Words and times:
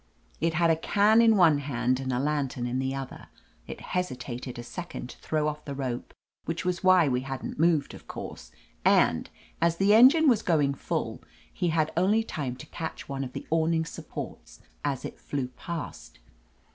It 0.39 0.55
had 0.55 0.71
a 0.71 0.75
can 0.75 1.21
in 1.21 1.37
one 1.37 1.59
hand 1.59 1.99
I 1.99 2.03
and 2.05 2.11
a 2.11 2.17
lantern 2.17 2.65
in 2.65 2.79
the 2.79 2.95
other. 2.95 3.27
It 3.67 3.81
hesitated 3.93 4.57
a 4.57 4.63
second 4.63 5.09
to 5.11 5.17
throw 5.19 5.47
off 5.47 5.63
the 5.63 5.75
rope, 5.75 6.15
which 6.45 6.65
was 6.65 6.83
why 6.83 7.07
we 7.07 7.21
hadn't 7.21 7.59
moved, 7.59 7.93
of 7.93 8.07
course, 8.07 8.51
and, 8.83 9.29
as 9.61 9.77
the 9.77 9.93
engine 9.93 10.27
was 10.27 10.41
going 10.41 10.73
full, 10.73 11.21
he 11.53 11.67
had 11.67 11.91
only 11.95 12.23
time 12.23 12.55
to 12.55 12.65
catch 12.65 13.07
one 13.07 13.23
of 13.23 13.33
the 13.33 13.45
awning 13.51 13.85
supports 13.85 14.59
as 14.83 15.05
it 15.05 15.19
flew 15.19 15.49
past. 15.49 16.17